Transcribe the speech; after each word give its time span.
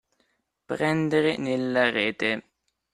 Prendere 0.65 1.37
nella 1.37 1.91
rete. 1.91 2.43